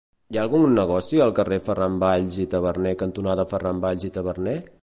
Hi 0.27 0.37
ha 0.37 0.43
algun 0.43 0.63
negoci 0.77 1.19
al 1.25 1.35
carrer 1.41 1.59
Ferran 1.69 2.01
Valls 2.05 2.39
i 2.47 2.47
Taberner 2.57 2.97
cantonada 3.05 3.49
Ferran 3.53 3.85
Valls 3.87 4.09
i 4.11 4.13
Taberner? 4.19 4.61